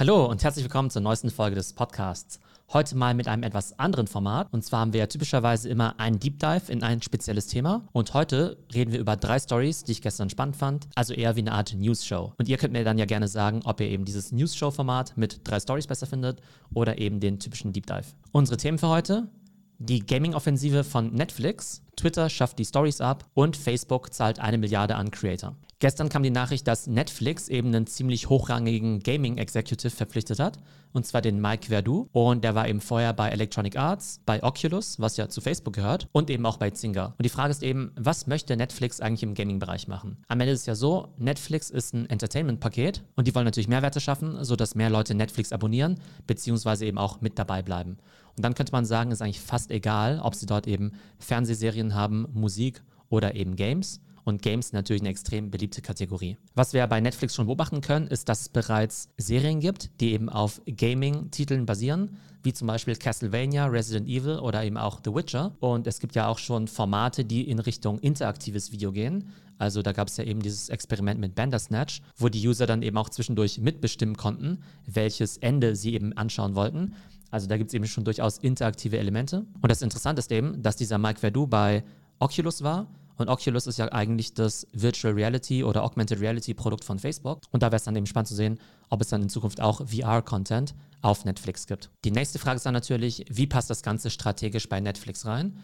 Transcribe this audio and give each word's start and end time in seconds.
Hallo 0.00 0.24
und 0.24 0.42
herzlich 0.42 0.64
willkommen 0.64 0.88
zur 0.88 1.02
neuesten 1.02 1.28
Folge 1.28 1.56
des 1.56 1.74
Podcasts. 1.74 2.40
Heute 2.72 2.96
mal 2.96 3.12
mit 3.12 3.28
einem 3.28 3.42
etwas 3.42 3.78
anderen 3.78 4.06
Format. 4.06 4.48
Und 4.50 4.64
zwar 4.64 4.80
haben 4.80 4.94
wir 4.94 5.00
ja 5.00 5.06
typischerweise 5.06 5.68
immer 5.68 6.00
einen 6.00 6.18
Deep 6.18 6.38
Dive 6.38 6.72
in 6.72 6.82
ein 6.82 7.02
spezielles 7.02 7.48
Thema. 7.48 7.86
Und 7.92 8.14
heute 8.14 8.56
reden 8.72 8.92
wir 8.92 8.98
über 8.98 9.18
drei 9.18 9.38
Stories, 9.38 9.84
die 9.84 9.92
ich 9.92 10.00
gestern 10.00 10.30
spannend 10.30 10.56
fand. 10.56 10.88
Also 10.94 11.12
eher 11.12 11.36
wie 11.36 11.40
eine 11.40 11.52
Art 11.52 11.74
News 11.74 12.06
Show. 12.06 12.32
Und 12.38 12.48
ihr 12.48 12.56
könnt 12.56 12.72
mir 12.72 12.82
dann 12.82 12.96
ja 12.96 13.04
gerne 13.04 13.28
sagen, 13.28 13.60
ob 13.66 13.78
ihr 13.82 13.90
eben 13.90 14.06
dieses 14.06 14.32
News 14.32 14.56
Show 14.56 14.70
Format 14.70 15.18
mit 15.18 15.42
drei 15.44 15.60
Stories 15.60 15.86
besser 15.86 16.06
findet 16.06 16.40
oder 16.72 16.96
eben 16.96 17.20
den 17.20 17.38
typischen 17.38 17.74
Deep 17.74 17.84
Dive. 17.84 18.06
Unsere 18.32 18.56
Themen 18.56 18.78
für 18.78 18.88
heute: 18.88 19.28
die 19.80 20.00
Gaming-Offensive 20.00 20.82
von 20.82 21.12
Netflix, 21.12 21.82
Twitter 22.00 22.30
schafft 22.30 22.58
die 22.58 22.64
Stories 22.64 23.02
ab 23.02 23.26
und 23.34 23.58
Facebook 23.58 24.14
zahlt 24.14 24.38
eine 24.38 24.56
Milliarde 24.56 24.96
an 24.96 25.10
Creator. 25.10 25.54
Gestern 25.80 26.10
kam 26.10 26.22
die 26.22 26.30
Nachricht, 26.30 26.66
dass 26.66 26.86
Netflix 26.86 27.48
eben 27.48 27.68
einen 27.68 27.86
ziemlich 27.86 28.28
hochrangigen 28.28 29.00
Gaming-Executive 29.00 29.90
verpflichtet 29.90 30.38
hat, 30.38 30.58
und 30.92 31.06
zwar 31.06 31.22
den 31.22 31.40
Mike 31.40 31.68
Verdu. 31.68 32.06
Und 32.12 32.44
der 32.44 32.54
war 32.54 32.68
eben 32.68 32.82
vorher 32.82 33.14
bei 33.14 33.30
Electronic 33.30 33.76
Arts, 33.76 34.20
bei 34.26 34.42
Oculus, 34.42 35.00
was 35.00 35.16
ja 35.16 35.30
zu 35.30 35.40
Facebook 35.40 35.74
gehört, 35.74 36.06
und 36.12 36.28
eben 36.28 36.44
auch 36.44 36.58
bei 36.58 36.70
Zynga. 36.70 37.14
Und 37.16 37.24
die 37.24 37.30
Frage 37.30 37.50
ist 37.50 37.62
eben, 37.62 37.92
was 37.96 38.26
möchte 38.26 38.58
Netflix 38.58 39.00
eigentlich 39.00 39.22
im 39.22 39.32
Gaming-Bereich 39.32 39.88
machen? 39.88 40.18
Am 40.28 40.40
Ende 40.40 40.52
ist 40.52 40.60
es 40.60 40.66
ja 40.66 40.74
so, 40.74 41.08
Netflix 41.16 41.70
ist 41.70 41.94
ein 41.94 42.08
Entertainment-Paket 42.10 43.02
und 43.16 43.26
die 43.26 43.34
wollen 43.34 43.46
natürlich 43.46 43.68
Mehrwerte 43.68 44.00
schaffen, 44.00 44.44
sodass 44.44 44.74
mehr 44.74 44.90
Leute 44.90 45.14
Netflix 45.14 45.50
abonnieren, 45.50 45.98
beziehungsweise 46.26 46.84
eben 46.84 46.98
auch 46.98 47.22
mit 47.22 47.38
dabei 47.38 47.62
bleiben. 47.62 47.96
Und 48.36 48.44
dann 48.44 48.54
könnte 48.54 48.72
man 48.72 48.84
sagen, 48.84 49.10
ist 49.10 49.22
eigentlich 49.22 49.40
fast 49.40 49.70
egal, 49.70 50.20
ob 50.22 50.34
sie 50.34 50.46
dort 50.46 50.66
eben 50.66 50.92
Fernsehserien 51.18 51.89
haben, 51.94 52.26
Musik 52.32 52.82
oder 53.08 53.34
eben 53.34 53.56
Games. 53.56 54.00
Und 54.24 54.42
Games 54.42 54.68
sind 54.68 54.74
natürlich 54.74 55.02
eine 55.02 55.08
extrem 55.08 55.50
beliebte 55.50 55.82
Kategorie. 55.82 56.36
Was 56.54 56.72
wir 56.72 56.86
bei 56.86 57.00
Netflix 57.00 57.34
schon 57.34 57.46
beobachten 57.46 57.80
können, 57.80 58.06
ist, 58.06 58.28
dass 58.28 58.42
es 58.42 58.48
bereits 58.48 59.08
Serien 59.16 59.60
gibt, 59.60 59.90
die 60.00 60.12
eben 60.12 60.28
auf 60.28 60.60
Gaming-Titeln 60.66 61.66
basieren, 61.66 62.16
wie 62.42 62.52
zum 62.52 62.68
Beispiel 62.68 62.96
Castlevania, 62.96 63.66
Resident 63.66 64.06
Evil 64.08 64.38
oder 64.38 64.62
eben 64.64 64.76
auch 64.76 65.00
The 65.04 65.14
Witcher. 65.14 65.56
Und 65.60 65.86
es 65.86 66.00
gibt 66.00 66.14
ja 66.14 66.28
auch 66.28 66.38
schon 66.38 66.68
Formate, 66.68 67.24
die 67.24 67.48
in 67.48 67.58
Richtung 67.58 67.98
interaktives 67.98 68.72
Video 68.72 68.92
gehen. 68.92 69.30
Also 69.58 69.82
da 69.82 69.92
gab 69.92 70.08
es 70.08 70.16
ja 70.16 70.24
eben 70.24 70.40
dieses 70.40 70.70
Experiment 70.70 71.20
mit 71.20 71.34
Bandersnatch, 71.34 72.00
wo 72.16 72.28
die 72.28 72.46
User 72.46 72.66
dann 72.66 72.82
eben 72.82 72.96
auch 72.96 73.10
zwischendurch 73.10 73.58
mitbestimmen 73.58 74.16
konnten, 74.16 74.62
welches 74.86 75.36
Ende 75.36 75.76
sie 75.76 75.94
eben 75.94 76.14
anschauen 76.14 76.54
wollten. 76.54 76.94
Also 77.30 77.46
da 77.46 77.56
gibt 77.56 77.70
es 77.70 77.74
eben 77.74 77.86
schon 77.86 78.04
durchaus 78.04 78.38
interaktive 78.38 78.98
Elemente. 78.98 79.46
Und 79.60 79.70
das 79.70 79.82
Interessante 79.82 80.20
ist 80.20 80.32
eben, 80.32 80.62
dass 80.62 80.76
dieser 80.76 80.98
Mike 80.98 81.20
Verdu 81.20 81.46
bei 81.46 81.84
Oculus 82.18 82.62
war 82.62 82.86
und 83.20 83.28
Oculus 83.28 83.66
ist 83.66 83.78
ja 83.78 83.92
eigentlich 83.92 84.32
das 84.32 84.66
Virtual 84.72 85.12
Reality 85.12 85.62
oder 85.62 85.84
Augmented 85.84 86.20
Reality 86.20 86.54
Produkt 86.54 86.86
von 86.86 86.98
Facebook. 86.98 87.42
Und 87.50 87.62
da 87.62 87.66
wäre 87.66 87.76
es 87.76 87.84
dann 87.84 87.94
eben 87.94 88.06
spannend 88.06 88.28
zu 88.28 88.34
sehen, 88.34 88.58
ob 88.88 89.02
es 89.02 89.08
dann 89.08 89.20
in 89.20 89.28
Zukunft 89.28 89.60
auch 89.60 89.86
VR-Content 89.86 90.74
auf 91.02 91.26
Netflix 91.26 91.66
gibt. 91.66 91.90
Die 92.06 92.12
nächste 92.12 92.38
Frage 92.38 92.56
ist 92.56 92.64
dann 92.64 92.72
natürlich, 92.72 93.26
wie 93.28 93.46
passt 93.46 93.68
das 93.68 93.82
Ganze 93.82 94.08
strategisch 94.08 94.70
bei 94.70 94.80
Netflix 94.80 95.26
rein? 95.26 95.58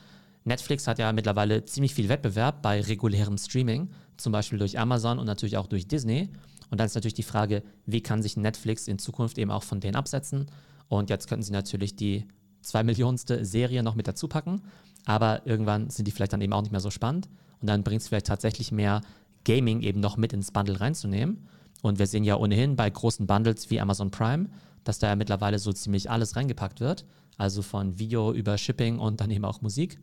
Netflix 0.44 0.87
hat 0.87 0.98
ja 0.98 1.11
mittlerweile 1.14 1.64
ziemlich 1.64 1.94
viel 1.94 2.11
Wettbewerb 2.11 2.61
bei 2.61 2.83
regulärem 2.83 3.39
Streaming, 3.39 3.89
zum 4.19 4.33
Beispiel 4.33 4.59
durch 4.59 4.78
Amazon 4.78 5.19
und 5.19 5.25
natürlich 5.25 5.56
auch 5.56 5.67
durch 5.67 5.89
Disney. 5.89 6.28
Und 6.70 6.78
dann 6.78 6.89
ist 6.89 6.94
natürlich 6.94 7.14
die 7.14 7.22
Frage, 7.22 7.62
wie 7.87 8.03
kann 8.03 8.20
sich 8.20 8.37
Netflix 8.37 8.87
in 8.87 8.98
Zukunft 8.98 9.39
eben 9.39 9.50
auch 9.50 9.62
von 9.62 9.81
denen 9.81 9.97
absetzen? 9.97 10.44
Und 10.88 11.10
jetzt 11.10 11.28
könnten 11.28 11.42
sie 11.42 11.52
natürlich 11.52 11.96
die 11.96 12.26
zwei 12.62 12.82
Millionenste 12.82 13.44
Serie 13.44 13.82
noch 13.82 13.94
mit 13.94 14.08
dazu 14.08 14.28
packen, 14.28 14.62
aber 15.04 15.46
irgendwann 15.46 15.90
sind 15.90 16.06
die 16.06 16.10
vielleicht 16.10 16.32
dann 16.32 16.40
eben 16.40 16.52
auch 16.52 16.62
nicht 16.62 16.72
mehr 16.72 16.80
so 16.80 16.90
spannend. 16.90 17.28
Und 17.60 17.68
dann 17.68 17.82
bringt 17.82 18.02
es 18.02 18.08
vielleicht 18.08 18.26
tatsächlich 18.26 18.72
mehr 18.72 19.00
Gaming 19.44 19.80
eben 19.80 20.00
noch 20.00 20.16
mit 20.16 20.32
ins 20.32 20.50
Bundle 20.50 20.80
reinzunehmen. 20.80 21.46
Und 21.82 21.98
wir 21.98 22.06
sehen 22.06 22.24
ja 22.24 22.36
ohnehin 22.36 22.76
bei 22.76 22.90
großen 22.90 23.26
Bundles 23.26 23.70
wie 23.70 23.80
Amazon 23.80 24.10
Prime, 24.10 24.48
dass 24.84 24.98
da 24.98 25.08
ja 25.08 25.16
mittlerweile 25.16 25.58
so 25.58 25.72
ziemlich 25.72 26.10
alles 26.10 26.36
reingepackt 26.36 26.80
wird. 26.80 27.04
Also 27.38 27.62
von 27.62 27.98
Video 27.98 28.32
über 28.32 28.58
Shipping 28.58 28.98
und 28.98 29.20
dann 29.20 29.30
eben 29.30 29.44
auch 29.44 29.62
Musik. 29.62 29.98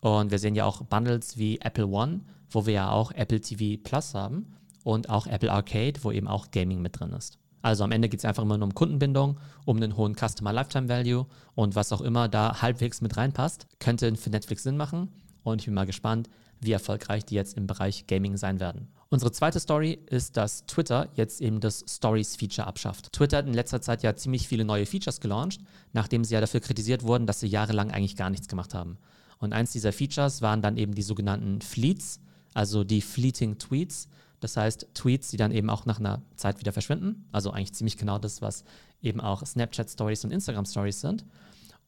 Und 0.00 0.30
wir 0.30 0.38
sehen 0.38 0.54
ja 0.54 0.64
auch 0.64 0.82
Bundles 0.82 1.36
wie 1.36 1.60
Apple 1.60 1.86
One, 1.86 2.20
wo 2.50 2.66
wir 2.66 2.72
ja 2.72 2.90
auch 2.90 3.12
Apple 3.12 3.40
TV 3.40 3.80
Plus 3.82 4.14
haben 4.14 4.46
und 4.82 5.10
auch 5.10 5.26
Apple 5.26 5.52
Arcade, 5.52 6.02
wo 6.02 6.10
eben 6.10 6.26
auch 6.26 6.50
Gaming 6.50 6.80
mit 6.80 6.98
drin 6.98 7.12
ist. 7.12 7.38
Also 7.62 7.84
am 7.84 7.92
Ende 7.92 8.08
geht 8.08 8.20
es 8.20 8.24
einfach 8.24 8.42
immer 8.42 8.56
nur 8.56 8.68
um 8.68 8.74
Kundenbindung, 8.74 9.38
um 9.64 9.76
einen 9.76 9.96
hohen 9.96 10.14
Customer 10.14 10.52
Lifetime 10.52 10.88
Value 10.88 11.26
und 11.54 11.74
was 11.74 11.92
auch 11.92 12.00
immer 12.00 12.28
da 12.28 12.62
halbwegs 12.62 13.00
mit 13.00 13.16
reinpasst, 13.16 13.66
könnte 13.78 14.14
für 14.16 14.30
Netflix 14.30 14.62
Sinn 14.62 14.76
machen. 14.76 15.08
Und 15.42 15.60
ich 15.60 15.66
bin 15.66 15.74
mal 15.74 15.86
gespannt, 15.86 16.28
wie 16.60 16.72
erfolgreich 16.72 17.24
die 17.24 17.34
jetzt 17.34 17.56
im 17.56 17.66
Bereich 17.66 18.06
Gaming 18.06 18.36
sein 18.36 18.60
werden. 18.60 18.88
Unsere 19.08 19.32
zweite 19.32 19.58
Story 19.58 19.98
ist, 20.06 20.36
dass 20.36 20.66
Twitter 20.66 21.08
jetzt 21.14 21.40
eben 21.40 21.60
das 21.60 21.84
Stories-Feature 21.88 22.66
abschafft. 22.66 23.12
Twitter 23.12 23.38
hat 23.38 23.46
in 23.46 23.54
letzter 23.54 23.80
Zeit 23.80 24.02
ja 24.02 24.14
ziemlich 24.14 24.46
viele 24.46 24.64
neue 24.64 24.86
Features 24.86 25.20
gelauncht, 25.20 25.60
nachdem 25.92 26.22
sie 26.22 26.34
ja 26.34 26.40
dafür 26.40 26.60
kritisiert 26.60 27.02
wurden, 27.02 27.26
dass 27.26 27.40
sie 27.40 27.48
jahrelang 27.48 27.90
eigentlich 27.90 28.16
gar 28.16 28.30
nichts 28.30 28.46
gemacht 28.46 28.72
haben. 28.72 28.98
Und 29.38 29.52
eins 29.52 29.72
dieser 29.72 29.92
Features 29.92 30.42
waren 30.42 30.62
dann 30.62 30.76
eben 30.76 30.94
die 30.94 31.02
sogenannten 31.02 31.60
Fleets, 31.60 32.20
also 32.54 32.84
die 32.84 33.00
Fleeting 33.00 33.58
Tweets. 33.58 34.08
Das 34.40 34.56
heißt, 34.56 34.88
Tweets, 34.94 35.28
die 35.28 35.36
dann 35.36 35.52
eben 35.52 35.70
auch 35.70 35.86
nach 35.86 36.00
einer 36.00 36.22
Zeit 36.36 36.60
wieder 36.60 36.72
verschwinden. 36.72 37.26
Also 37.32 37.50
eigentlich 37.50 37.74
ziemlich 37.74 37.96
genau 37.96 38.18
das, 38.18 38.42
was 38.42 38.64
eben 39.02 39.20
auch 39.20 39.44
Snapchat 39.44 39.90
Stories 39.90 40.24
und 40.24 40.32
Instagram 40.32 40.64
Stories 40.64 41.00
sind. 41.00 41.24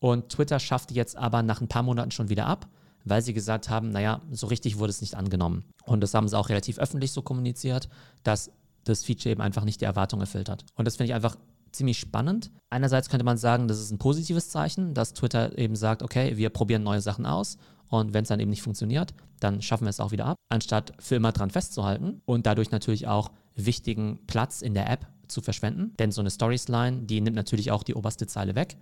Und 0.00 0.28
Twitter 0.28 0.58
schafft 0.58 0.90
die 0.90 0.94
jetzt 0.94 1.16
aber 1.16 1.42
nach 1.42 1.60
ein 1.60 1.68
paar 1.68 1.82
Monaten 1.82 2.10
schon 2.10 2.28
wieder 2.28 2.46
ab 2.46 2.68
weil 3.04 3.22
sie 3.22 3.32
gesagt 3.32 3.68
haben, 3.68 3.90
naja, 3.90 4.20
so 4.30 4.46
richtig 4.46 4.78
wurde 4.78 4.90
es 4.90 5.00
nicht 5.00 5.14
angenommen. 5.14 5.64
Und 5.84 6.00
das 6.00 6.14
haben 6.14 6.28
sie 6.28 6.38
auch 6.38 6.48
relativ 6.48 6.78
öffentlich 6.78 7.12
so 7.12 7.22
kommuniziert, 7.22 7.88
dass 8.22 8.50
das 8.84 9.04
Feature 9.04 9.32
eben 9.32 9.40
einfach 9.40 9.64
nicht 9.64 9.80
die 9.80 9.84
Erwartung 9.84 10.20
erfüllt 10.20 10.48
hat. 10.48 10.64
Und 10.74 10.86
das 10.86 10.96
finde 10.96 11.10
ich 11.10 11.14
einfach 11.14 11.36
ziemlich 11.72 11.98
spannend. 11.98 12.50
Einerseits 12.70 13.08
könnte 13.08 13.24
man 13.24 13.38
sagen, 13.38 13.68
das 13.68 13.80
ist 13.80 13.90
ein 13.90 13.98
positives 13.98 14.48
Zeichen, 14.50 14.94
dass 14.94 15.12
Twitter 15.12 15.56
eben 15.58 15.76
sagt, 15.76 16.02
okay, 16.02 16.36
wir 16.36 16.50
probieren 16.50 16.82
neue 16.82 17.00
Sachen 17.00 17.26
aus 17.26 17.58
und 17.88 18.14
wenn 18.14 18.22
es 18.22 18.28
dann 18.28 18.40
eben 18.40 18.50
nicht 18.50 18.62
funktioniert, 18.62 19.14
dann 19.40 19.60
schaffen 19.60 19.84
wir 19.84 19.90
es 19.90 20.00
auch 20.00 20.12
wieder 20.12 20.26
ab, 20.26 20.36
anstatt 20.48 20.92
für 20.98 21.16
immer 21.16 21.32
dran 21.32 21.50
festzuhalten 21.50 22.22
und 22.24 22.46
dadurch 22.46 22.70
natürlich 22.70 23.06
auch 23.06 23.30
wichtigen 23.54 24.20
Platz 24.26 24.62
in 24.62 24.74
der 24.74 24.90
App 24.90 25.06
zu 25.28 25.40
verschwenden. 25.40 25.94
Denn 25.98 26.12
so 26.12 26.20
eine 26.20 26.30
Stories-Line, 26.30 27.02
die 27.02 27.20
nimmt 27.20 27.36
natürlich 27.36 27.70
auch 27.70 27.82
die 27.82 27.94
oberste 27.94 28.26
Zeile 28.26 28.54
weg 28.54 28.76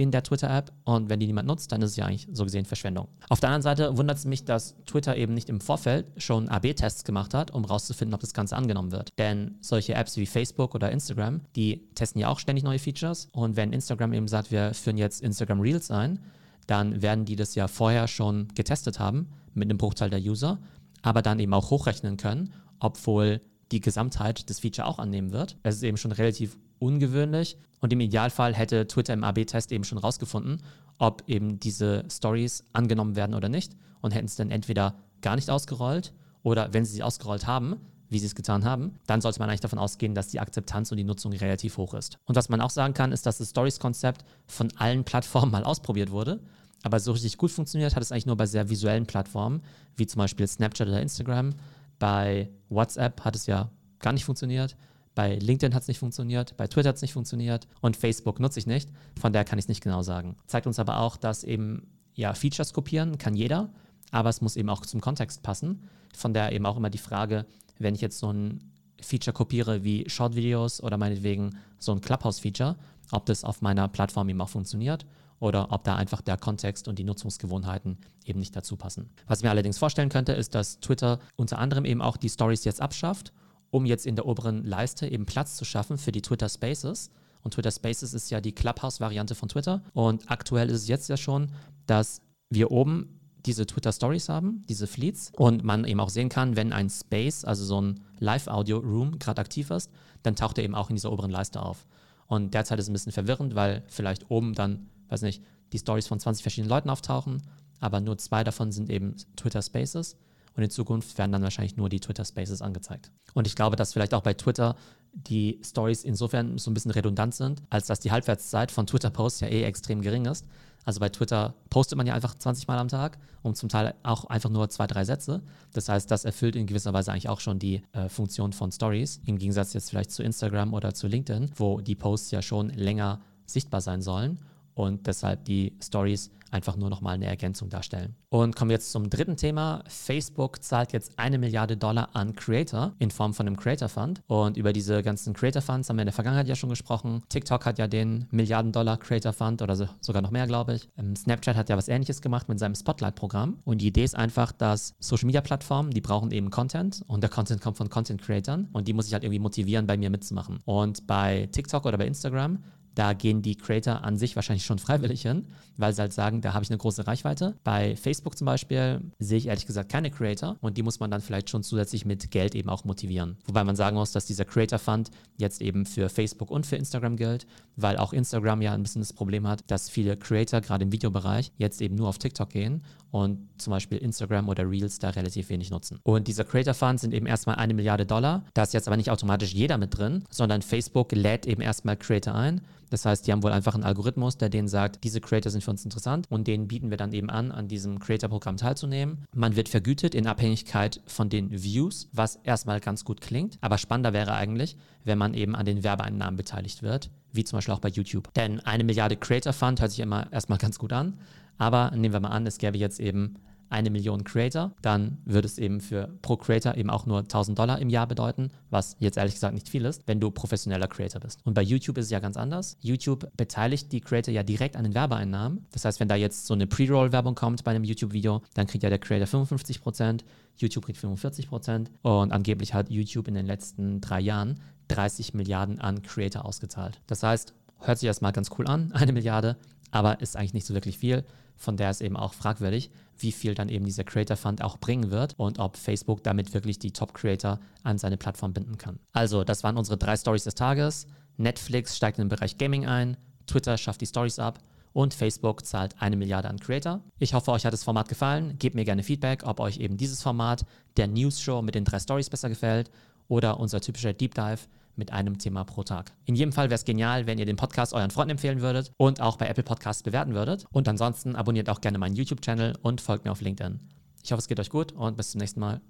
in 0.00 0.10
der 0.10 0.22
Twitter-App 0.22 0.72
und 0.84 1.10
wenn 1.10 1.20
die 1.20 1.26
niemand 1.26 1.46
nutzt, 1.46 1.70
dann 1.72 1.82
ist 1.82 1.90
es 1.90 1.96
ja 1.96 2.06
eigentlich 2.06 2.26
so 2.32 2.44
gesehen 2.44 2.64
Verschwendung. 2.64 3.08
Auf 3.28 3.38
der 3.38 3.50
anderen 3.50 3.62
Seite 3.62 3.98
wundert 3.98 4.16
es 4.16 4.24
mich, 4.24 4.46
dass 4.46 4.74
Twitter 4.86 5.14
eben 5.14 5.34
nicht 5.34 5.50
im 5.50 5.60
Vorfeld 5.60 6.06
schon 6.16 6.48
AB-Tests 6.48 7.04
gemacht 7.04 7.34
hat, 7.34 7.50
um 7.50 7.66
rauszufinden, 7.66 8.14
ob 8.14 8.20
das 8.20 8.32
Ganze 8.32 8.56
angenommen 8.56 8.92
wird. 8.92 9.10
Denn 9.18 9.56
solche 9.60 9.92
Apps 9.92 10.16
wie 10.16 10.24
Facebook 10.24 10.74
oder 10.74 10.90
Instagram, 10.90 11.42
die 11.54 11.86
testen 11.94 12.18
ja 12.18 12.28
auch 12.28 12.38
ständig 12.38 12.64
neue 12.64 12.78
Features 12.78 13.28
und 13.32 13.56
wenn 13.56 13.74
Instagram 13.74 14.14
eben 14.14 14.26
sagt, 14.26 14.50
wir 14.50 14.72
führen 14.72 14.96
jetzt 14.96 15.20
Instagram 15.20 15.60
Reels 15.60 15.90
ein, 15.90 16.20
dann 16.66 17.02
werden 17.02 17.26
die 17.26 17.36
das 17.36 17.54
ja 17.54 17.68
vorher 17.68 18.08
schon 18.08 18.48
getestet 18.54 18.98
haben 18.98 19.28
mit 19.52 19.68
einem 19.68 19.76
Bruchteil 19.76 20.08
der 20.08 20.20
User, 20.20 20.58
aber 21.02 21.20
dann 21.20 21.40
eben 21.40 21.52
auch 21.52 21.70
hochrechnen 21.70 22.16
können, 22.16 22.54
ob 22.78 23.06
wohl 23.06 23.42
die 23.72 23.80
Gesamtheit 23.80 24.48
des 24.48 24.60
Feature 24.60 24.86
auch 24.86 24.98
annehmen 24.98 25.32
wird. 25.32 25.56
Es 25.62 25.76
ist 25.76 25.82
eben 25.82 25.96
schon 25.96 26.12
relativ 26.12 26.58
ungewöhnlich 26.78 27.56
und 27.80 27.92
im 27.92 28.00
Idealfall 28.00 28.54
hätte 28.54 28.86
Twitter 28.86 29.14
im 29.14 29.24
AB-Test 29.24 29.72
eben 29.72 29.84
schon 29.84 29.98
rausgefunden, 29.98 30.62
ob 30.98 31.22
eben 31.26 31.60
diese 31.60 32.04
Stories 32.10 32.64
angenommen 32.72 33.16
werden 33.16 33.34
oder 33.34 33.48
nicht 33.48 33.76
und 34.00 34.12
hätten 34.12 34.26
es 34.26 34.36
dann 34.36 34.50
entweder 34.50 34.96
gar 35.20 35.36
nicht 35.36 35.50
ausgerollt 35.50 36.12
oder 36.42 36.72
wenn 36.72 36.84
sie 36.84 36.94
sie 36.94 37.02
ausgerollt 37.02 37.46
haben, 37.46 37.76
wie 38.08 38.18
sie 38.18 38.26
es 38.26 38.34
getan 38.34 38.64
haben, 38.64 38.98
dann 39.06 39.20
sollte 39.20 39.38
man 39.38 39.48
eigentlich 39.48 39.60
davon 39.60 39.78
ausgehen, 39.78 40.14
dass 40.14 40.28
die 40.28 40.40
Akzeptanz 40.40 40.90
und 40.90 40.96
die 40.96 41.04
Nutzung 41.04 41.32
relativ 41.32 41.76
hoch 41.76 41.94
ist. 41.94 42.18
Und 42.24 42.34
was 42.34 42.48
man 42.48 42.60
auch 42.60 42.70
sagen 42.70 42.92
kann, 42.92 43.12
ist, 43.12 43.24
dass 43.24 43.38
das 43.38 43.50
Stories-Konzept 43.50 44.24
von 44.46 44.68
allen 44.76 45.04
Plattformen 45.04 45.52
mal 45.52 45.64
ausprobiert 45.64 46.10
wurde, 46.10 46.40
aber 46.82 46.98
so 46.98 47.12
richtig 47.12 47.36
gut 47.36 47.50
funktioniert 47.50 47.94
hat 47.94 48.02
es 48.02 48.10
eigentlich 48.10 48.26
nur 48.26 48.36
bei 48.36 48.46
sehr 48.46 48.68
visuellen 48.68 49.06
Plattformen, 49.06 49.62
wie 49.96 50.06
zum 50.06 50.18
Beispiel 50.18 50.46
Snapchat 50.46 50.88
oder 50.88 51.00
Instagram. 51.00 51.54
Bei 52.00 52.50
WhatsApp 52.70 53.24
hat 53.24 53.36
es 53.36 53.46
ja 53.46 53.70
gar 54.00 54.12
nicht 54.12 54.24
funktioniert. 54.24 54.76
Bei 55.14 55.36
LinkedIn 55.36 55.74
hat 55.74 55.82
es 55.82 55.88
nicht 55.88 55.98
funktioniert, 55.98 56.56
bei 56.56 56.66
Twitter 56.66 56.88
hat 56.88 56.96
es 56.96 57.02
nicht 57.02 57.12
funktioniert 57.12 57.68
und 57.80 57.96
Facebook 57.96 58.40
nutze 58.40 58.58
ich 58.58 58.66
nicht. 58.66 58.90
Von 59.20 59.32
daher 59.32 59.44
kann 59.44 59.58
ich 59.58 59.64
es 59.64 59.68
nicht 59.68 59.82
genau 59.82 60.02
sagen. 60.02 60.36
Zeigt 60.46 60.66
uns 60.66 60.78
aber 60.78 60.98
auch, 60.98 61.16
dass 61.16 61.44
eben 61.44 61.88
ja 62.14 62.32
Features 62.32 62.72
kopieren 62.72 63.18
kann 63.18 63.34
jeder, 63.34 63.70
aber 64.12 64.30
es 64.30 64.40
muss 64.40 64.56
eben 64.56 64.70
auch 64.70 64.86
zum 64.86 65.00
Kontext 65.00 65.42
passen. 65.42 65.88
Von 66.16 66.32
daher 66.32 66.52
eben 66.52 66.64
auch 66.64 66.76
immer 66.76 66.90
die 66.90 66.98
Frage, 66.98 67.44
wenn 67.78 67.94
ich 67.94 68.00
jetzt 68.00 68.18
so 68.18 68.32
ein 68.32 68.72
Feature 69.02 69.34
kopiere 69.34 69.84
wie 69.84 70.08
Short-Videos 70.08 70.82
oder 70.82 70.96
meinetwegen 70.96 71.58
so 71.78 71.92
ein 71.92 72.00
Clubhouse-Feature, 72.00 72.76
ob 73.10 73.26
das 73.26 73.44
auf 73.44 73.62
meiner 73.62 73.88
Plattform 73.88 74.28
eben 74.28 74.40
auch 74.40 74.48
funktioniert 74.48 75.04
oder 75.40 75.72
ob 75.72 75.82
da 75.82 75.96
einfach 75.96 76.20
der 76.20 76.36
Kontext 76.36 76.86
und 76.86 76.98
die 76.98 77.04
Nutzungsgewohnheiten 77.04 77.98
eben 78.24 78.38
nicht 78.38 78.54
dazu 78.54 78.76
passen. 78.76 79.10
Was 79.26 79.38
ich 79.38 79.44
mir 79.44 79.50
allerdings 79.50 79.78
vorstellen 79.78 80.10
könnte, 80.10 80.32
ist, 80.32 80.54
dass 80.54 80.78
Twitter 80.80 81.18
unter 81.34 81.58
anderem 81.58 81.84
eben 81.84 82.00
auch 82.00 82.16
die 82.16 82.28
Stories 82.28 82.64
jetzt 82.64 82.80
abschafft 82.80 83.32
um 83.70 83.86
jetzt 83.86 84.06
in 84.06 84.16
der 84.16 84.26
oberen 84.26 84.64
Leiste 84.64 85.06
eben 85.06 85.26
Platz 85.26 85.56
zu 85.56 85.64
schaffen 85.64 85.98
für 85.98 86.12
die 86.12 86.22
Twitter 86.22 86.48
Spaces. 86.48 87.10
Und 87.42 87.54
Twitter 87.54 87.70
Spaces 87.70 88.12
ist 88.12 88.30
ja 88.30 88.40
die 88.40 88.52
Clubhouse-Variante 88.52 89.34
von 89.34 89.48
Twitter. 89.48 89.82
Und 89.94 90.30
aktuell 90.30 90.68
ist 90.68 90.82
es 90.82 90.88
jetzt 90.88 91.08
ja 91.08 91.16
schon, 91.16 91.50
dass 91.86 92.20
wir 92.50 92.70
oben 92.70 93.20
diese 93.46 93.66
Twitter 93.66 93.92
Stories 93.92 94.28
haben, 94.28 94.64
diese 94.68 94.86
Fleets, 94.86 95.32
und 95.36 95.64
man 95.64 95.84
eben 95.86 96.00
auch 96.00 96.10
sehen 96.10 96.28
kann, 96.28 96.56
wenn 96.56 96.74
ein 96.74 96.90
Space, 96.90 97.44
also 97.44 97.64
so 97.64 97.80
ein 97.80 98.00
Live-Audio-Room 98.18 99.18
gerade 99.18 99.40
aktiv 99.40 99.70
ist, 99.70 99.90
dann 100.22 100.36
taucht 100.36 100.58
er 100.58 100.64
eben 100.64 100.74
auch 100.74 100.90
in 100.90 100.96
dieser 100.96 101.10
oberen 101.10 101.30
Leiste 101.30 101.62
auf. 101.62 101.86
Und 102.26 102.52
derzeit 102.52 102.78
ist 102.78 102.84
es 102.84 102.90
ein 102.90 102.92
bisschen 102.92 103.12
verwirrend, 103.12 103.54
weil 103.54 103.82
vielleicht 103.86 104.30
oben 104.30 104.54
dann, 104.54 104.90
weiß 105.10 105.22
nicht, 105.22 105.42
die 105.72 105.78
Stories 105.78 106.06
von 106.06 106.20
20 106.20 106.42
verschiedenen 106.42 106.70
Leuten 106.70 106.90
auftauchen, 106.90 107.42
aber 107.80 108.00
nur 108.00 108.18
zwei 108.18 108.44
davon 108.44 108.72
sind 108.72 108.90
eben 108.90 109.16
Twitter 109.36 109.62
Spaces. 109.62 110.16
Und 110.56 110.64
in 110.64 110.70
Zukunft 110.70 111.16
werden 111.16 111.32
dann 111.32 111.42
wahrscheinlich 111.42 111.76
nur 111.76 111.88
die 111.88 112.00
Twitter 112.00 112.24
Spaces 112.24 112.60
angezeigt. 112.60 113.10
Und 113.34 113.46
ich 113.46 113.54
glaube, 113.54 113.76
dass 113.76 113.92
vielleicht 113.92 114.14
auch 114.14 114.22
bei 114.22 114.34
Twitter 114.34 114.74
die 115.12 115.60
Stories 115.64 116.04
insofern 116.04 116.58
so 116.58 116.70
ein 116.70 116.74
bisschen 116.74 116.90
redundant 116.90 117.34
sind, 117.34 117.62
als 117.70 117.86
dass 117.86 118.00
die 118.00 118.10
Halbwertszeit 118.10 118.70
von 118.70 118.86
Twitter-Posts 118.86 119.40
ja 119.40 119.48
eh 119.48 119.62
extrem 119.62 120.02
gering 120.02 120.26
ist. 120.26 120.46
Also 120.84 121.00
bei 121.00 121.08
Twitter 121.08 121.54
postet 121.68 121.98
man 121.98 122.06
ja 122.06 122.14
einfach 122.14 122.34
20 122.34 122.66
Mal 122.66 122.78
am 122.78 122.88
Tag 122.88 123.18
und 123.42 123.56
zum 123.56 123.68
Teil 123.68 123.94
auch 124.02 124.24
einfach 124.24 124.50
nur 124.50 124.68
zwei, 124.70 124.86
drei 124.86 125.04
Sätze. 125.04 125.42
Das 125.72 125.88
heißt, 125.88 126.10
das 126.10 126.24
erfüllt 126.24 126.56
in 126.56 126.66
gewisser 126.66 126.92
Weise 126.92 127.12
eigentlich 127.12 127.28
auch 127.28 127.40
schon 127.40 127.58
die 127.58 127.82
äh, 127.92 128.08
Funktion 128.08 128.52
von 128.52 128.72
Stories. 128.72 129.20
Im 129.26 129.38
Gegensatz 129.38 129.72
jetzt 129.74 129.90
vielleicht 129.90 130.10
zu 130.10 130.22
Instagram 130.22 130.72
oder 130.72 130.94
zu 130.94 131.06
LinkedIn, 131.06 131.52
wo 131.56 131.80
die 131.80 131.94
Posts 131.94 132.30
ja 132.30 132.42
schon 132.42 132.70
länger 132.70 133.20
sichtbar 133.46 133.80
sein 133.80 134.00
sollen 134.00 134.40
und 134.80 135.06
deshalb 135.06 135.44
die 135.44 135.72
Stories 135.82 136.30
einfach 136.50 136.76
nur 136.76 136.90
nochmal 136.90 137.14
eine 137.14 137.26
Ergänzung 137.26 137.68
darstellen. 137.68 138.14
Und 138.28 138.56
kommen 138.56 138.70
wir 138.70 138.74
jetzt 138.74 138.92
zum 138.92 139.10
dritten 139.10 139.36
Thema. 139.36 139.82
Facebook 139.86 140.62
zahlt 140.62 140.92
jetzt 140.92 141.18
eine 141.18 141.38
Milliarde 141.38 141.76
Dollar 141.76 142.10
an 142.14 142.34
Creator 142.34 142.92
in 142.98 143.10
Form 143.10 143.34
von 143.34 143.46
einem 143.46 143.56
Creator 143.56 143.88
Fund. 143.88 144.22
Und 144.26 144.56
über 144.56 144.72
diese 144.72 145.02
ganzen 145.02 145.32
Creator 145.32 145.62
Funds 145.62 145.88
haben 145.88 145.96
wir 145.96 146.02
in 146.02 146.06
der 146.06 146.12
Vergangenheit 146.12 146.48
ja 146.48 146.56
schon 146.56 146.70
gesprochen. 146.70 147.22
TikTok 147.28 147.66
hat 147.66 147.78
ja 147.78 147.86
den 147.86 148.26
Milliarden 148.30 148.72
Dollar 148.72 148.96
Creator 148.96 149.32
Fund 149.32 149.62
oder 149.62 149.76
so, 149.76 149.88
sogar 150.00 150.22
noch 150.22 150.30
mehr, 150.30 150.46
glaube 150.46 150.74
ich. 150.74 150.88
Ähm, 150.98 151.16
Snapchat 151.16 151.56
hat 151.56 151.68
ja 151.68 151.76
was 151.76 151.88
ähnliches 151.88 152.20
gemacht 152.22 152.48
mit 152.48 152.58
seinem 152.58 152.74
Spotlight-Programm. 152.74 153.58
Und 153.64 153.80
die 153.80 153.88
Idee 153.88 154.04
ist 154.04 154.16
einfach, 154.16 154.52
dass 154.52 154.94
Social 155.00 155.26
Media 155.26 155.40
Plattformen, 155.40 155.90
die 155.90 156.00
brauchen 156.00 156.30
eben 156.30 156.50
Content 156.50 157.02
und 157.06 157.22
der 157.22 157.30
Content 157.30 157.60
kommt 157.60 157.76
von 157.76 157.88
Content 157.88 158.22
Creatern 158.22 158.68
und 158.72 158.88
die 158.88 158.92
muss 158.92 159.06
ich 159.06 159.12
halt 159.12 159.24
irgendwie 159.24 159.40
motivieren, 159.40 159.86
bei 159.86 159.96
mir 159.96 160.10
mitzumachen. 160.10 160.58
Und 160.64 161.06
bei 161.06 161.48
TikTok 161.52 161.86
oder 161.86 161.98
bei 161.98 162.06
Instagram 162.06 162.58
da 162.94 163.12
gehen 163.12 163.42
die 163.42 163.56
Creator 163.56 164.04
an 164.04 164.18
sich 164.18 164.36
wahrscheinlich 164.36 164.64
schon 164.64 164.78
freiwillig 164.78 165.22
hin, 165.22 165.46
weil 165.76 165.92
sie 165.92 166.02
halt 166.02 166.12
sagen, 166.12 166.40
da 166.40 166.52
habe 166.52 166.64
ich 166.64 166.70
eine 166.70 166.78
große 166.78 167.06
Reichweite. 167.06 167.54
Bei 167.64 167.96
Facebook 167.96 168.36
zum 168.36 168.46
Beispiel 168.46 169.00
sehe 169.18 169.38
ich 169.38 169.46
ehrlich 169.46 169.66
gesagt 169.66 169.90
keine 169.90 170.10
Creator 170.10 170.56
und 170.60 170.76
die 170.76 170.82
muss 170.82 171.00
man 171.00 171.10
dann 171.10 171.20
vielleicht 171.20 171.50
schon 171.50 171.62
zusätzlich 171.62 172.04
mit 172.04 172.30
Geld 172.30 172.54
eben 172.54 172.68
auch 172.68 172.84
motivieren. 172.84 173.38
Wobei 173.46 173.64
man 173.64 173.76
sagen 173.76 173.96
muss, 173.96 174.12
dass 174.12 174.26
dieser 174.26 174.44
Creator 174.44 174.78
Fund 174.78 175.10
jetzt 175.36 175.62
eben 175.62 175.86
für 175.86 176.08
Facebook 176.08 176.50
und 176.50 176.66
für 176.66 176.76
Instagram 176.76 177.16
gilt, 177.16 177.46
weil 177.76 177.96
auch 177.96 178.12
Instagram 178.12 178.62
ja 178.62 178.74
ein 178.74 178.82
bisschen 178.82 179.02
das 179.02 179.12
Problem 179.12 179.46
hat, 179.46 179.62
dass 179.70 179.88
viele 179.88 180.16
Creator 180.16 180.60
gerade 180.60 180.84
im 180.84 180.92
Videobereich 180.92 181.52
jetzt 181.56 181.80
eben 181.80 181.94
nur 181.94 182.08
auf 182.08 182.18
TikTok 182.18 182.50
gehen 182.50 182.82
und 183.10 183.48
zum 183.58 183.72
Beispiel 183.72 183.98
Instagram 183.98 184.48
oder 184.48 184.68
Reels 184.68 184.98
da 184.98 185.10
relativ 185.10 185.48
wenig 185.48 185.70
nutzen. 185.70 185.98
Und 186.02 186.28
dieser 186.28 186.44
Creator 186.44 186.74
Fund 186.74 187.00
sind 187.00 187.14
eben 187.14 187.26
erstmal 187.26 187.56
eine 187.56 187.74
Milliarde 187.74 188.06
Dollar. 188.06 188.44
Da 188.54 188.62
ist 188.62 188.74
jetzt 188.74 188.86
aber 188.88 188.96
nicht 188.96 189.10
automatisch 189.10 189.52
jeder 189.52 189.78
mit 189.78 189.96
drin, 189.96 190.24
sondern 190.30 190.62
Facebook 190.62 191.12
lädt 191.12 191.46
eben 191.46 191.62
erstmal 191.62 191.96
Creator 191.96 192.34
ein 192.34 192.60
das 192.90 193.04
heißt, 193.04 193.26
die 193.26 193.32
haben 193.32 193.42
wohl 193.42 193.52
einfach 193.52 193.74
einen 193.74 193.84
Algorithmus, 193.84 194.36
der 194.36 194.48
denen 194.48 194.68
sagt, 194.68 195.04
diese 195.04 195.20
Creator 195.20 195.50
sind 195.50 195.62
für 195.62 195.70
uns 195.70 195.84
interessant 195.84 196.26
und 196.28 196.46
denen 196.46 196.68
bieten 196.68 196.90
wir 196.90 196.96
dann 196.96 197.12
eben 197.12 197.30
an, 197.30 197.52
an 197.52 197.68
diesem 197.68 198.00
Creator-Programm 198.00 198.56
teilzunehmen. 198.56 199.26
Man 199.32 199.56
wird 199.56 199.68
vergütet 199.68 200.14
in 200.14 200.26
Abhängigkeit 200.26 201.00
von 201.06 201.28
den 201.28 201.50
Views, 201.50 202.08
was 202.12 202.36
erstmal 202.42 202.80
ganz 202.80 203.04
gut 203.04 203.20
klingt. 203.20 203.58
Aber 203.60 203.78
spannender 203.78 204.12
wäre 204.12 204.34
eigentlich, 204.34 204.76
wenn 205.04 205.18
man 205.18 205.34
eben 205.34 205.54
an 205.54 205.66
den 205.66 205.84
Werbeeinnahmen 205.84 206.36
beteiligt 206.36 206.82
wird, 206.82 207.10
wie 207.32 207.44
zum 207.44 207.56
Beispiel 207.56 207.74
auch 207.74 207.80
bei 207.80 207.88
YouTube. 207.88 208.34
Denn 208.34 208.60
eine 208.60 208.84
Milliarde 208.84 209.16
Creator 209.16 209.52
Fund 209.52 209.80
hört 209.80 209.92
sich 209.92 210.00
immer 210.00 210.30
erstmal 210.32 210.58
ganz 210.58 210.78
gut 210.78 210.92
an. 210.92 211.18
Aber 211.58 211.92
nehmen 211.94 212.12
wir 212.12 212.20
mal 212.20 212.28
an, 212.28 212.46
es 212.46 212.58
gäbe 212.58 212.78
jetzt 212.78 213.00
eben 213.00 213.36
eine 213.70 213.90
Million 213.90 214.24
Creator, 214.24 214.72
dann 214.82 215.18
würde 215.24 215.46
es 215.46 215.56
eben 215.56 215.80
für 215.80 216.08
pro 216.22 216.36
Creator 216.36 216.76
eben 216.76 216.90
auch 216.90 217.06
nur 217.06 217.20
1000 217.20 217.58
Dollar 217.58 217.78
im 217.78 217.88
Jahr 217.88 218.06
bedeuten, 218.06 218.50
was 218.68 218.96
jetzt 218.98 219.16
ehrlich 219.16 219.34
gesagt 219.34 219.54
nicht 219.54 219.68
viel 219.68 219.84
ist, 219.84 220.06
wenn 220.06 220.20
du 220.20 220.30
professioneller 220.30 220.88
Creator 220.88 221.20
bist. 221.20 221.40
Und 221.44 221.54
bei 221.54 221.62
YouTube 221.62 221.96
ist 221.98 222.06
es 222.06 222.10
ja 222.10 222.18
ganz 222.18 222.36
anders. 222.36 222.76
YouTube 222.80 223.30
beteiligt 223.36 223.92
die 223.92 224.00
Creator 224.00 224.34
ja 224.34 224.42
direkt 224.42 224.76
an 224.76 224.84
den 224.84 224.94
Werbeeinnahmen. 224.94 225.66
Das 225.72 225.84
heißt, 225.84 226.00
wenn 226.00 226.08
da 226.08 226.16
jetzt 226.16 226.46
so 226.46 226.54
eine 226.54 226.66
Pre-Roll-Werbung 226.66 227.36
kommt 227.36 227.62
bei 227.64 227.70
einem 227.70 227.84
YouTube-Video, 227.84 228.42
dann 228.54 228.66
kriegt 228.66 228.82
ja 228.82 228.90
der 228.90 228.98
Creator 228.98 229.26
55 229.26 229.80
Prozent, 229.80 230.24
YouTube 230.56 230.84
kriegt 230.84 230.98
45 230.98 231.48
Prozent 231.48 231.90
und 232.02 232.32
angeblich 232.32 232.74
hat 232.74 232.90
YouTube 232.90 233.28
in 233.28 233.34
den 233.34 233.46
letzten 233.46 234.00
drei 234.00 234.20
Jahren 234.20 234.60
30 234.88 235.34
Milliarden 235.34 235.80
an 235.80 236.02
Creator 236.02 236.44
ausgezahlt. 236.44 237.00
Das 237.06 237.22
heißt, 237.22 237.54
hört 237.78 237.98
sich 237.98 238.08
erstmal 238.08 238.32
ganz 238.32 238.50
cool 238.58 238.66
an, 238.66 238.92
eine 238.94 239.12
Milliarde, 239.12 239.56
aber 239.90 240.20
ist 240.20 240.36
eigentlich 240.36 240.54
nicht 240.54 240.66
so 240.66 240.74
wirklich 240.74 240.98
viel. 240.98 241.24
Von 241.56 241.76
der 241.76 241.90
ist 241.90 242.00
eben 242.00 242.16
auch 242.16 242.32
fragwürdig, 242.32 242.90
wie 243.18 243.32
viel 243.32 243.54
dann 243.54 243.68
eben 243.68 243.84
dieser 243.84 244.04
Creator 244.04 244.36
Fund 244.36 244.62
auch 244.62 244.78
bringen 244.78 245.10
wird 245.10 245.34
und 245.38 245.58
ob 245.58 245.76
Facebook 245.76 246.22
damit 246.22 246.54
wirklich 246.54 246.78
die 246.78 246.92
Top 246.92 247.12
Creator 247.12 247.60
an 247.82 247.98
seine 247.98 248.16
Plattform 248.16 248.52
binden 248.52 248.78
kann. 248.78 248.98
Also, 249.12 249.44
das 249.44 249.62
waren 249.62 249.76
unsere 249.76 249.98
drei 249.98 250.16
Stories 250.16 250.44
des 250.44 250.54
Tages. 250.54 251.06
Netflix 251.36 251.96
steigt 251.96 252.18
in 252.18 252.24
den 252.24 252.28
Bereich 252.30 252.56
Gaming 252.58 252.86
ein, 252.86 253.16
Twitter 253.46 253.76
schafft 253.76 254.00
die 254.00 254.06
Stories 254.06 254.38
ab 254.38 254.58
und 254.92 255.14
Facebook 255.14 255.64
zahlt 255.64 255.94
eine 256.00 256.16
Milliarde 256.16 256.48
an 256.48 256.58
Creator. 256.58 257.00
Ich 257.18 257.34
hoffe, 257.34 257.52
euch 257.52 257.64
hat 257.64 257.72
das 257.72 257.84
Format 257.84 258.08
gefallen. 258.08 258.58
Gebt 258.58 258.74
mir 258.74 258.84
gerne 258.84 259.02
Feedback, 259.02 259.42
ob 259.44 259.60
euch 259.60 259.78
eben 259.78 259.96
dieses 259.96 260.22
Format 260.22 260.64
der 260.96 261.06
News 261.06 261.40
Show 261.40 261.62
mit 261.62 261.74
den 261.74 261.84
drei 261.84 261.98
Stories 261.98 262.30
besser 262.30 262.48
gefällt 262.48 262.90
oder 263.28 263.60
unser 263.60 263.80
typischer 263.80 264.12
Deep 264.12 264.34
Dive 264.34 264.60
mit 265.00 265.12
einem 265.12 265.38
Thema 265.38 265.64
pro 265.64 265.82
Tag. 265.82 266.12
In 266.26 266.36
jedem 266.36 266.52
Fall 266.52 266.66
wäre 266.66 266.76
es 266.76 266.84
genial, 266.84 267.26
wenn 267.26 267.38
ihr 267.38 267.46
den 267.46 267.56
Podcast 267.56 267.92
euren 267.92 268.12
Freunden 268.12 268.32
empfehlen 268.32 268.60
würdet 268.60 268.92
und 268.96 269.20
auch 269.20 269.36
bei 269.36 269.48
Apple 269.48 269.64
Podcasts 269.64 270.04
bewerten 270.04 270.34
würdet. 270.34 270.66
Und 270.70 270.86
ansonsten 270.86 271.34
abonniert 271.34 271.68
auch 271.68 271.80
gerne 271.80 271.98
meinen 271.98 272.14
YouTube-Channel 272.14 272.78
und 272.82 273.00
folgt 273.00 273.24
mir 273.24 273.32
auf 273.32 273.40
LinkedIn. 273.40 273.80
Ich 274.22 274.30
hoffe, 274.30 274.40
es 274.40 274.46
geht 274.46 274.60
euch 274.60 274.70
gut 274.70 274.92
und 274.92 275.16
bis 275.16 275.32
zum 275.32 275.40
nächsten 275.40 275.58
Mal. 275.58 275.80